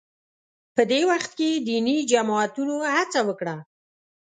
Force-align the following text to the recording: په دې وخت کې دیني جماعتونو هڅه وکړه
په 0.75 0.81
دې 0.91 1.01
وخت 1.11 1.31
کې 1.39 1.49
دیني 1.67 1.97
جماعتونو 2.11 2.75
هڅه 2.95 3.19
وکړه 3.27 3.55